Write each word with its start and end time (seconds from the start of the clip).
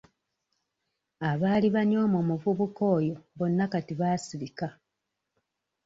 Abaali 1.31 1.67
banyooma 1.75 2.15
omuvubuka 2.23 2.83
oyo 2.97 3.15
bonna 3.37 3.65
kati 3.71 3.93
baasirika. 3.99 4.67